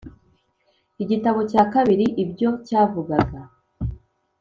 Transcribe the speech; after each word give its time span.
igitabo 1.03 1.39
cya 1.51 1.63
kabiri 1.73 2.05
ibyo 2.23 2.49
cya 2.67 2.81
vugaga 2.91 3.39